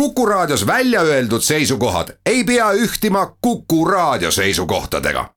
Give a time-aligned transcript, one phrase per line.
[0.00, 5.34] Kuku Raadios välja öeldud seisukohad ei pea ühtima Kuku Raadio seisukohtadega.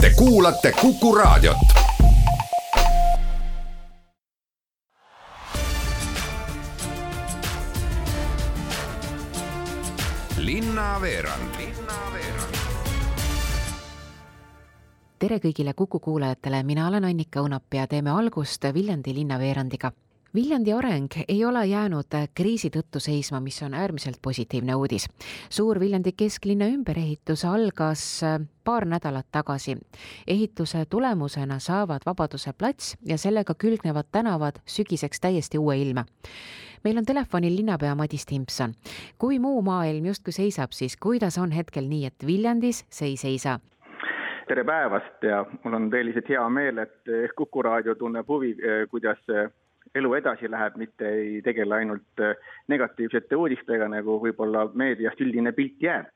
[0.00, 1.56] Te kuulate Kuku Raadiot.
[10.36, 11.54] linnaveerand
[15.18, 19.92] tere kõigile Kuku kuulajatele, mina olen Annika Õunap ja teeme algust Viljandi linnaveerandiga
[20.34, 25.06] Viljandi areng ei ole jäänud kriisi tõttu seisma, mis on äärmiselt positiivne uudis.
[25.50, 29.76] suur Viljandi kesklinna ümberehitus algas äh, paar nädalat tagasi.
[30.26, 36.04] ehituse tulemusena saavad Vabaduse plats ja sellega külgnevad tänavad sügiseks täiesti uue ilme.
[36.84, 38.72] meil on telefonil linnapea Madis Timpson.
[39.18, 43.60] kui muu maailm justkui seisab, siis kuidas on hetkel nii, et Viljandis see ei seisa?
[44.48, 49.18] tere päevast ja mul on tõeliselt hea meel, et Kuku raadio tunneb huvi, eh, kuidas
[49.28, 49.50] eh,
[49.98, 52.36] elu edasi läheb, mitte ei tegele ainult äh,
[52.72, 56.10] negatiivsete uudistega, nagu võib-olla meediast üldine pilt jääb.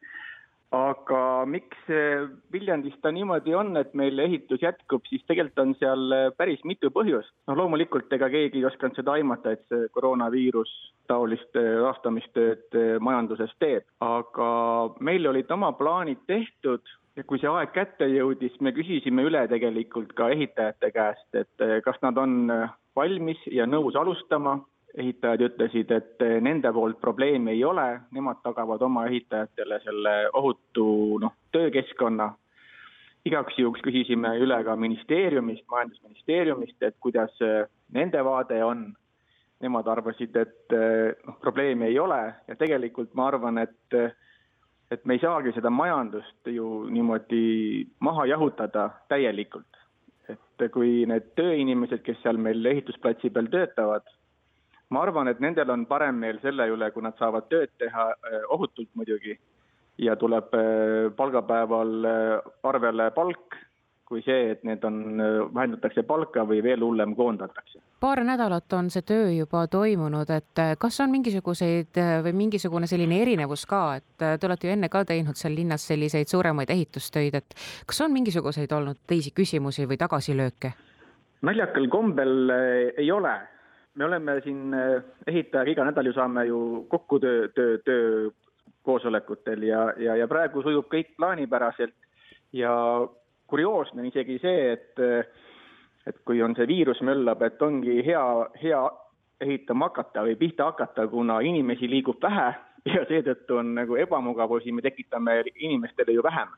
[0.75, 6.13] aga miks äh, Viljandis ta niimoodi on, et meil ehitus jätkub, siis tegelikult on seal
[6.13, 7.33] äh, päris mitu põhjust.
[7.47, 10.75] noh, loomulikult ega keegi ei osanud seda aimata, et see koroonaviirus
[11.09, 14.49] taolist taastamistööd majanduses teeb, aga
[15.01, 16.85] meil olid oma plaanid tehtud
[17.19, 21.99] ja kui see aeg kätte jõudis, me küsisime üle tegelikult ka ehitajate käest, et kas
[22.05, 22.53] nad on
[22.99, 24.61] valmis ja nõus alustama.
[24.99, 31.35] ehitajad ütlesid, et nende poolt probleemi ei ole, nemad tagavad oma ehitajatele selle ohutu noh,
[31.53, 32.31] töökeskkonna.
[33.25, 37.35] igaks juhuks küsisime üle ka ministeeriumist, majandusministeeriumist, et kuidas
[37.93, 38.95] nende vaade on.
[39.61, 40.75] Nemad arvasid, et
[41.27, 43.99] noh, probleemi ei ole ja tegelikult ma arvan, et
[44.91, 49.67] et me ei saagi seda majandust ju niimoodi maha jahutada täielikult.
[50.29, 54.09] Et kui need tööinimesed, kes seal meil ehitusplatsi peal töötavad,
[54.91, 58.43] ma arvan, et nendel on parem meel selle üle, kui nad saavad tööd teha eh,
[58.55, 59.37] ohutult muidugi
[60.05, 63.57] ja tuleb eh, palgapäeval eh, arvele palk
[64.09, 65.21] kui see, et need on,
[65.53, 67.81] vähendatakse palka või veel hullem, koondatakse.
[68.01, 72.89] paar nädalat on see töö juba toimunud, et äh, kas on mingisuguseid äh, või mingisugune
[72.89, 76.73] selline erinevus ka, et äh, te olete ju enne ka teinud seal linnas selliseid suuremaid
[76.73, 80.73] ehitustöid, et kas on mingisuguseid olnud teisi küsimusi või tagasilööke?
[81.45, 82.51] naljakal kombel
[82.99, 83.37] ei ole.
[83.95, 84.75] me oleme siin
[85.27, 88.31] ehitajaga iga nädal ju saame ju kokku töö, töö, töö
[88.83, 91.95] koosolekutel ja, ja, ja praegu sujub kõik plaanipäraselt
[92.57, 92.73] ja
[93.49, 95.05] kurioosne on isegi see, et
[96.09, 98.23] et kui on see viirus möllab, et ongi hea,
[98.63, 98.81] hea
[99.45, 102.49] ehitama hakata või pihta hakata, kuna inimesi liigub vähe
[102.95, 106.51] ja seetõttu on nagu ebamugavusi, me tekitame inimestele ju vähem.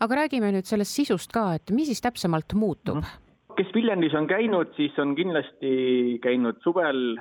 [0.00, 3.02] aga räägime nüüd sellest sisust ka, et mis siis täpsemalt muutub?
[3.02, 3.24] Mhm.
[3.58, 7.18] kes Viljandis on käinud, siis on kindlasti käinud suvel,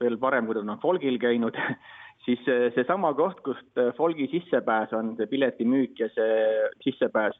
[0.00, 1.56] veel parem, kui ta on folgil käinud
[2.26, 2.42] siis
[2.74, 6.34] seesama koht, kust folgi sissepääs on, see piletimüük ja see
[6.84, 7.38] sissepääs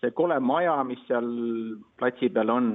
[0.00, 1.26] see kole maja, mis seal
[1.98, 2.70] platsi peal on,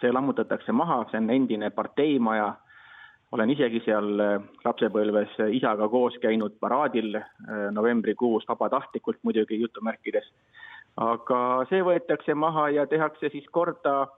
[0.00, 2.52] see lammutatakse maha, see on endine parteimaja.
[3.32, 10.32] olen isegi seal äh, lapsepõlves isaga koos käinud paraadil äh, novembrikuus, vabatahtlikult muidugi jutumärkides.
[10.96, 14.08] aga see võetakse maha ja tehakse siis korda,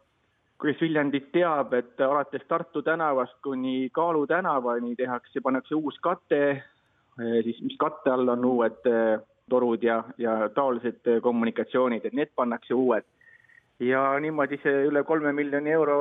[0.62, 6.42] kes Viljandit teab, et alates Tartu tänavast kuni Kaalu tänavani tehakse, pannakse uus kate,
[7.20, 8.80] äh, siis mis katte all on uued
[9.52, 13.04] torud ja, ja taolised kommunikatsioonid, et need pannakse uued.
[13.82, 15.96] ja niimoodi see üle kolme miljoni euro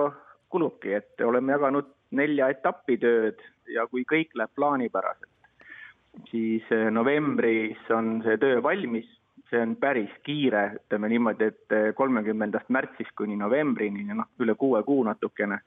[0.54, 1.88] kulubki, et oleme jaganud
[2.20, 3.40] nelja etappi tööd
[3.72, 5.32] ja kui kõik läheb plaanipäraselt,
[6.30, 9.08] siis eh, novembris on see töö valmis,
[9.50, 14.84] see on päris kiire, ütleme niimoodi, et eh, kolmekümnendast märtsist kuni novembrini, noh, üle kuue
[14.88, 15.62] kuu natukene,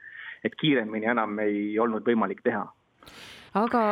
[0.44, 2.66] et kiiremini enam ei olnud võimalik teha
[3.54, 3.82] aga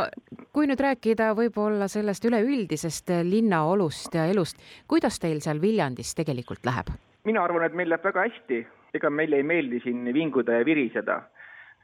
[0.53, 4.59] kui nüüd rääkida võib-olla sellest üleüldisest linnaolust ja elust,
[4.91, 6.93] kuidas teil seal Viljandis tegelikult läheb?
[7.25, 8.65] mina arvan, et meil läheb väga hästi,
[8.99, 11.23] ega meile ei meeldi siin vinguda ja viriseda.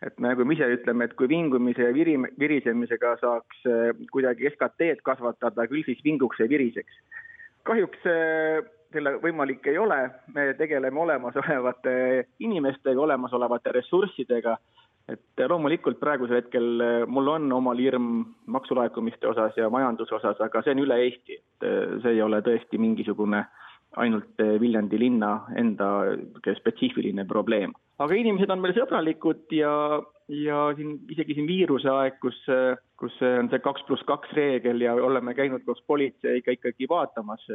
[0.03, 5.03] et nagu me ise ütleme, et kui vingumise ja viri, virisemisega saaks äh, kuidagi SKT-d
[5.03, 6.99] kasvatada, küll siis vinguks ja viriseks.
[7.67, 8.62] kahjuks äh,
[8.93, 9.99] selle võimalik ei ole,
[10.35, 11.94] me tegeleme olemasolevate
[12.38, 14.56] inimestega, olemasolevate ressurssidega
[15.12, 18.10] et loomulikult praegusel hetkel eh, mul on omal hirm
[18.52, 22.43] maksulaekumiste osas ja majanduse osas, aga see on üle Eesti, et eh, see ei ole
[22.44, 23.43] tõesti mingisugune
[24.02, 25.90] ainult eh, Viljandi linna enda
[26.60, 27.72] spetsiifiline probleem.
[27.99, 29.72] aga inimesed on meil sõbralikud ja,
[30.28, 32.38] ja siin isegi siin viiruse aeg, kus,
[33.00, 37.49] kus on see kaks pluss kaks reegel ja oleme käinud koos politseiga ikkagi vaatamas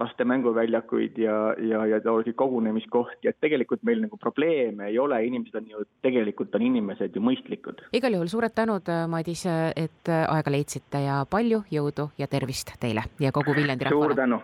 [0.00, 5.58] laste mänguväljakuid ja, ja, ja taolisi kogunemiskohti, et tegelikult meil nagu probleeme ei ole, inimesed
[5.58, 7.82] on ju, tegelikult on inimesed ju mõistlikud.
[7.92, 9.46] igal juhul suured tänud, Madis,
[9.76, 14.08] et aega leidsite ja palju jõudu ja tervist teile ja kogu Viljandi rahvale.
[14.08, 14.40] suur tänu,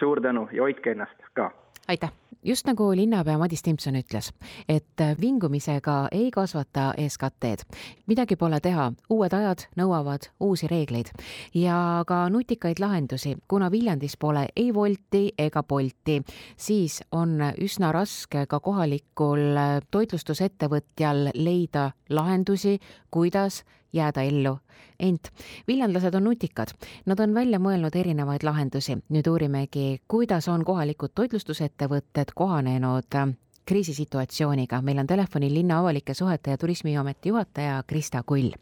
[0.00, 1.50] suur tänu ja hoidke ennast ka.
[1.88, 4.30] aitäh just nagu linnapea Madis Timpson ütles,
[4.68, 7.64] et vingumisega ei kasvata SKT-d.
[8.06, 11.12] midagi pole teha, uued ajad nõuavad uusi reegleid
[11.54, 13.36] ja ka nutikaid lahendusi.
[13.48, 16.22] kuna Viljandis pole ei Wolti ega Bolti,
[16.56, 19.58] siis on üsna raske ka kohalikul
[19.90, 22.78] toitlustusettevõtjal leida lahendusi,
[23.10, 23.64] kuidas
[23.94, 24.58] jääda ellu.
[25.00, 25.28] ent
[25.68, 26.70] viljandlased on nutikad,
[27.06, 28.98] nad on välja mõelnud erinevaid lahendusi.
[29.08, 33.18] nüüd uurimegi, kuidas on kohalikud toitlustusettevõtted kohanenud
[33.66, 34.82] kriisisituatsiooniga.
[34.82, 38.52] meil on telefonil linna avalike suhete ja turismiameti juhataja Krista Kull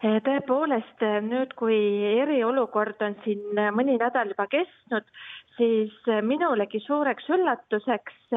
[0.00, 1.76] tõepoolest nüüd, kui
[2.22, 3.42] eriolukord on siin
[3.76, 5.04] mõni nädal juba kestnud,
[5.58, 5.92] siis
[6.24, 8.32] minulegi suureks üllatuseks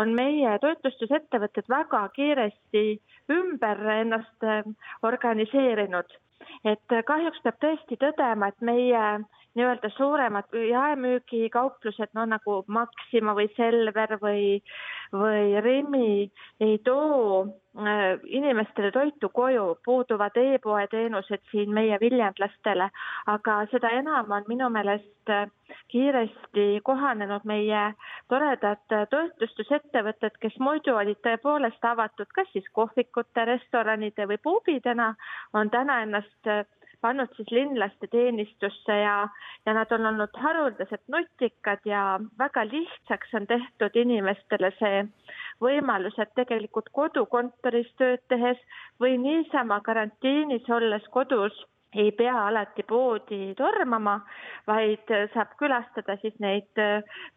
[0.00, 2.84] on meie toitlustusettevõtted väga kiiresti
[3.36, 4.48] ümber ennast
[5.02, 6.20] organiseerinud.
[6.64, 9.04] et kahjuks peab tõesti tõdema, et meie
[9.54, 14.46] nii-öelda suuremad jaemüügikauplused, no nagu Maxima või Selver või,
[15.12, 16.30] või Rimi
[16.60, 22.90] ei too äh, inimestele toitu koju, puuduvad e-poe teenused siin meie viljandlastele,
[23.36, 25.46] aga seda enam on minu meelest äh,
[25.88, 27.84] kiiresti kohanenud meie
[28.28, 35.14] toredad toitlustusettevõtted, kes muidu olid tõepoolest avatud kas siis kohvikute, restoranide või pubidena,
[35.54, 36.64] on täna ennast äh,
[37.04, 39.16] pannud siis linlaste teenistusse ja,
[39.66, 42.04] ja nad on olnud haruldaselt nutikad ja
[42.40, 45.04] väga lihtsaks on tehtud inimestele see
[45.64, 48.60] võimalus, et tegelikult kodukontoris tööd tehes
[49.02, 51.60] või niisama karantiinis olles kodus
[51.94, 54.18] ei pea alati poodi tormama,
[54.66, 56.82] vaid saab külastada siis neid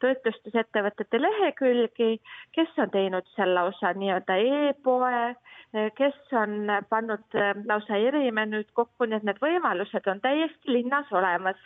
[0.04, 2.18] toitlustusettevõtete lehekülgi,
[2.56, 5.24] kes on teinud seal lausa nii-öelda e-poe,
[5.98, 7.40] kes on pannud
[7.70, 11.60] lausa erimenüüd kokku, nii et need võimalused on täiesti linnas olemas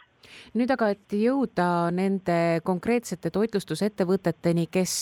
[0.58, 4.96] nüüd aga, et jõuda nende konkreetsete toitlustusettevõteteni, kes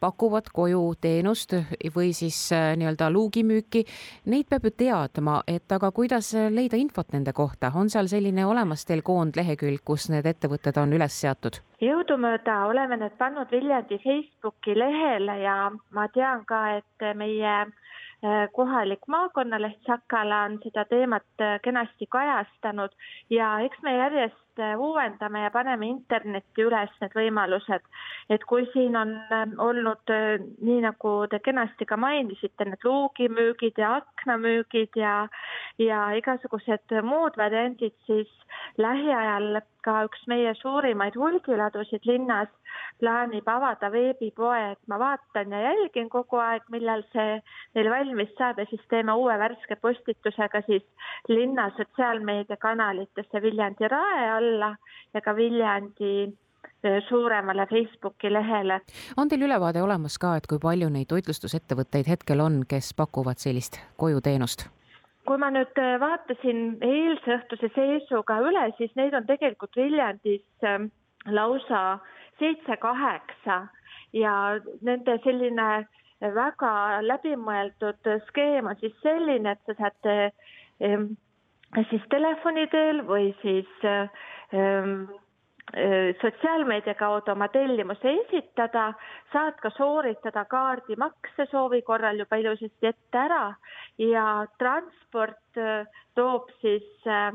[0.00, 1.56] pakuvad koju teenust
[1.94, 3.84] või siis äh, nii-öelda luugimüüki,
[4.32, 8.86] neid peab ju teadma, et aga kuidas leida infot nende kohta, on seal selline olemas
[8.88, 11.62] teil koondlehekülg, kus need ettevõtted on üles seatud?
[11.82, 15.56] jõudumööda oleme need pannud Viljandi Facebooki lehele ja
[15.94, 22.94] ma tean ka, et meie äh, kohalik maakonnaleht Sakala on seda teemat äh, kenasti kajastanud
[23.30, 27.84] ja eks me järjest uuendame ja paneme internetti üles need võimalused.
[28.30, 33.78] et kui siin on äh, olnud äh, nii, nagu te kenasti ka mainisite, need luugimüügid
[33.78, 35.28] ja aknamüügid ja,
[35.78, 38.30] ja igasugused muud variandid, siis
[38.78, 42.50] lähiajal ka üks meie suurimaid hulgiladusid linnas
[43.00, 47.40] plaanib avada veebipoe, et ma vaatan ja jälgin kogu aeg, millal see
[47.74, 50.84] neil valmis saab ja siis teeme uue värske postitusega siis
[51.28, 54.74] linna sotsiaalmeediakanalitesse Viljandi rae alla
[55.14, 58.80] ja ka Viljandi e, suuremale Facebooki lehele.
[59.16, 63.80] on teil ülevaade olemas ka, et kui palju neid toitlustusettevõtteid hetkel on, kes pakuvad sellist
[63.96, 64.68] kojuteenust?
[65.26, 70.90] kui ma nüüd äh, vaatasin eilse õhtuse seisuga üle, siis neid on tegelikult Viljandis ähm,
[71.30, 72.00] lausa
[72.40, 73.66] seitse-kaheksa
[74.12, 74.34] ja
[74.82, 75.68] nende selline
[76.22, 80.10] väga läbimõeldud skeem on siis selline, et sa saad
[81.76, 85.08] ähm, siis telefoni teel või siis ähm,
[85.76, 88.90] Äh, sotsiaalmeedia kaudu oma tellimuse esitada,
[89.32, 93.54] saad ka sooritada kaardimakse soovi korral juba ilusasti ette ära
[93.98, 94.24] ja
[94.58, 95.86] transport äh,
[96.18, 97.30] toob siis äh,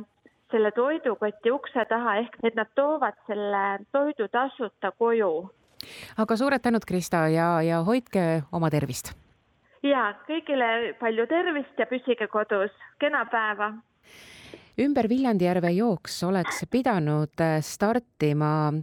[0.51, 3.63] selle toidukoti ukse taha, ehk et nad toovad selle
[3.95, 5.31] toidu tasuta koju.
[6.17, 9.15] aga suured tänud, Krista ja, ja hoidke oma tervist!
[9.81, 13.73] ja kõigile palju tervist ja püsige kodus, kena päeva!
[14.79, 18.73] Ümber Viljandijärve jooks oleks pidanud äh, startima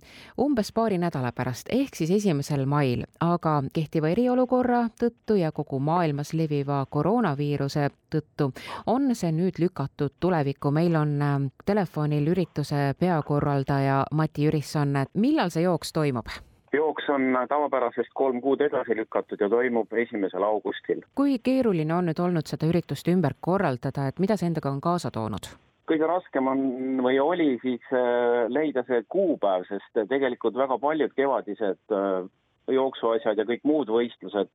[0.41, 6.33] umbes paari nädala pärast ehk siis esimesel mail, aga kehtiva eriolukorra tõttu ja kogu maailmas
[6.35, 8.51] leviva koroonaviiruse tõttu
[8.87, 10.71] on see nüüd lükatud tulevikku.
[10.71, 14.99] meil on äh, telefonil ürituse peakorraldaja Mati Jürisson.
[15.15, 16.27] millal see jooks toimub?
[16.75, 21.03] Jooks on tavapärasest kolm kuud edasi lükatud ja toimub esimesel augustil.
[21.15, 25.11] kui keeruline on nüüd olnud seda üritust ümber korraldada, et mida see endaga on kaasa
[25.11, 25.51] toonud?
[25.91, 26.61] kõige raskem on
[27.05, 32.29] või oli siis äh, leida see kuupäev, sest tegelikult väga paljud kevadised äh,
[32.73, 34.49] jooksuasjad ja kõik muud võistlused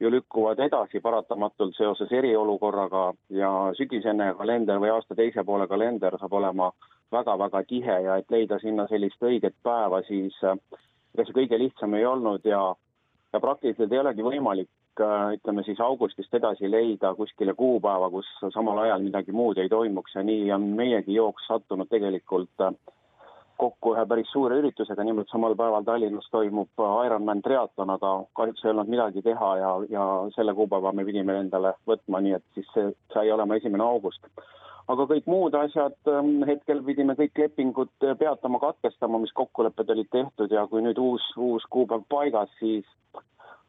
[0.00, 6.38] ju lükkuvad edasi paratamatult seoses eriolukorraga ja sügisene kalender või aasta teise poole kalender saab
[6.38, 6.70] olema
[7.12, 10.36] väga-väga tihe ja et leida sinna sellist õiget päeva, siis
[11.14, 12.60] ega see kõige lihtsam ei olnud ja,
[13.32, 19.00] ja praktiliselt ei olegi võimalik ütleme siis augustist edasi leida kuskile kuupäeva, kus samal ajal
[19.00, 22.74] midagi muud ei toimuks ja nii on meiegi jooks sattunud tegelikult äh,
[23.60, 28.72] kokku ühe päris suure üritusega, nimelt samal päeval Tallinnas toimub Ironman triatlon, aga kahjuks ei
[28.72, 32.88] olnud midagi teha ja, ja selle kuupäeva me pidime endale võtma, nii et siis see
[33.14, 34.24] sai olema esimene august.
[34.90, 40.50] Aga kõik muud asjad, ähm, hetkel pidime kõik lepingud peatama, katkestama, mis kokkulepped olid tehtud.
[40.52, 42.86] Ja kui nüüd uus, uus kuupäev paigas, siis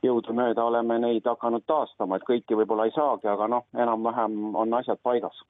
[0.03, 5.01] jõudumööda oleme neid hakanud taastama, et kõiki võib-olla ei saagi, aga noh, enam-vähem on asjad
[5.03, 5.43] paigas.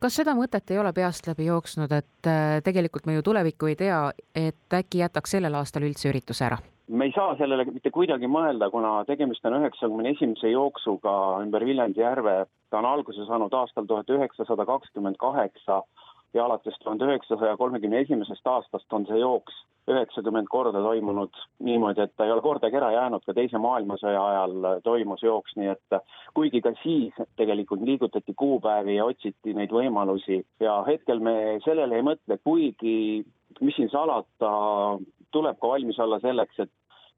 [0.00, 3.76] Kas seda mõtet ei ole peast läbi jooksnud, et äh, tegelikult me ju tulevikku ei
[3.76, 4.02] tea,
[4.34, 6.58] et äkki jätaks sellel aastal üldse ürituse ära?
[6.90, 11.12] Me ei saa sellele mitte kuidagi mõelda, kuna tegemist on üheksakümne esimese jooksuga
[11.44, 12.44] ümber Viljandi järve.
[12.70, 15.82] ta on alguse saanud aastal tuhat üheksasada kakskümmend kaheksa
[16.34, 19.54] ja alates tuhande üheksasaja kolmekümne esimesest aastast on see jooks
[19.90, 21.34] üheksakümmend korda toimunud
[21.66, 25.72] niimoodi, et ta ei ole kordagi ära jäänud, ka Teise maailmasõja ajal toimus jooks, nii
[25.72, 25.98] et
[26.34, 32.06] kuigi ka siis tegelikult liigutati kuupäevi ja otsiti neid võimalusi ja hetkel me sellele ei
[32.06, 33.24] mõtle, kuigi
[33.60, 34.52] mis siin salata,
[35.34, 36.70] tuleb ka valmis olla selleks, et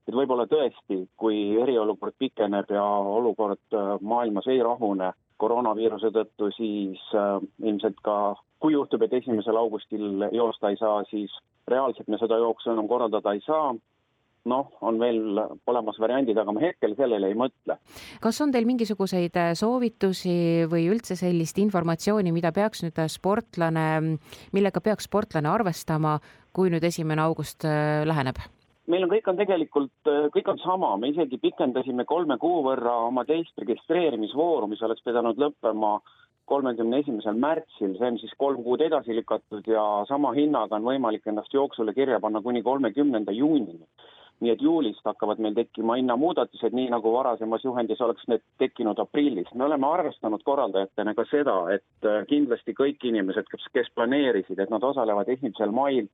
[0.09, 7.39] et võib-olla tõesti, kui eriolukord pikeneb ja olukord maailmas ei rahune koroonaviiruse tõttu, siis äh,
[7.63, 11.33] ilmselt ka kui juhtub, et esimesel augustil joosta ei saa, siis
[11.69, 13.73] reaalselt me seda jooksu enam korraldada ei saa
[14.51, 15.39] noh, on veel
[15.71, 17.77] olemas variandid, aga me hetkel sellele ei mõtle.
[18.23, 23.87] kas on teil mingisuguseid soovitusi või üldse sellist informatsiooni, mida peaks nüüd sportlane,
[24.55, 26.19] millega peaks sportlane arvestama,
[26.53, 28.43] kui nüüd esimene august äh, läheneb?
[28.91, 33.25] Meil on, kõik on tegelikult, kõik on sama, me isegi pikendasime kolme kuu võrra oma
[33.29, 35.99] teist registreerimisvooru, mis oleks pidanud lõppema
[36.51, 41.29] kolmekümne esimesel märtsil, see on siis kolm kuud edasi lükatud ja sama hinnaga on võimalik
[41.31, 43.87] ennast jooksule kirja panna kuni kolmekümnenda juunini.
[44.43, 49.53] nii et juulist hakkavad meil tekkima hinnamuudatused, nii nagu varasemas juhendis oleks need tekkinud aprillis.
[49.55, 54.83] me oleme arvestanud korraldajatena ka seda, et kindlasti kõik inimesed, kes, kes planeerisid, et nad
[54.83, 56.11] osalevad esimesel mail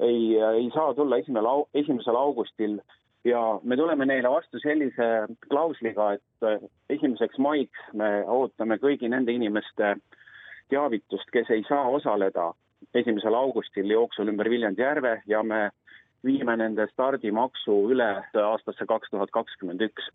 [0.00, 2.78] ei, ei saa tulla esimesel, esimesel augustil
[3.24, 5.08] ja me tuleme neile vastu sellise
[5.48, 9.96] klausliga, et esimeseks maiks me ootame kõigi nende inimeste
[10.70, 12.52] teavitust, kes ei saa osaleda
[12.94, 15.68] esimesel augustil jooksul ümber Viljandi järve ja me
[16.24, 18.08] viime nende stardimaksu üle
[18.42, 20.10] aastasse kaks tuhat kakskümmend üks.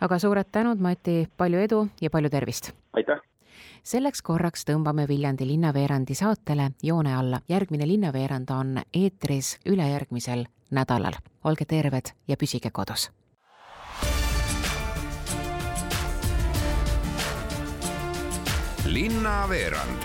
[0.00, 2.72] aga suured tänud, Mati, palju edu ja palju tervist!
[2.92, 3.25] aitäh!
[3.82, 7.40] Selleks korraks tõmbame Viljandi linnaveerandi saatele joone alla.
[7.48, 11.14] järgmine linnaveerand on eetris ülejärgmisel nädalal.
[11.44, 13.10] olge terved ja püsige kodus.
[18.86, 20.02] linnaveerand